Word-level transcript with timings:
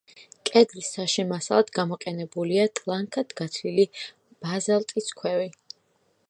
კედლის 0.49 0.87
საშენ 0.93 1.27
მასალად 1.31 1.69
გამოყენებულია 1.75 2.65
ტლანქად 2.79 3.37
გათლილი 3.43 3.87
ბაზალტის 4.47 5.13
ქვები. 5.21 5.49